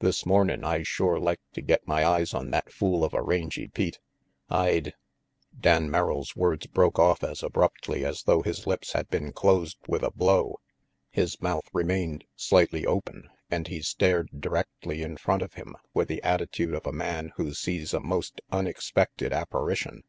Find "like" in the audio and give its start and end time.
1.20-1.38